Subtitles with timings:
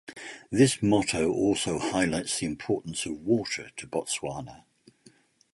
[0.49, 4.63] This motto also highlights the importance of water to Botswana.